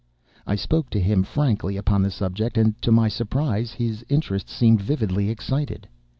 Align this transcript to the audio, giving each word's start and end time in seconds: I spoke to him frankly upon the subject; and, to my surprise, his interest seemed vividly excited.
I 0.47 0.55
spoke 0.55 0.89
to 0.89 0.99
him 0.99 1.21
frankly 1.21 1.77
upon 1.77 2.01
the 2.01 2.09
subject; 2.09 2.57
and, 2.57 2.73
to 2.81 2.91
my 2.91 3.07
surprise, 3.07 3.73
his 3.73 4.03
interest 4.09 4.49
seemed 4.49 4.81
vividly 4.81 5.29
excited. 5.29 5.87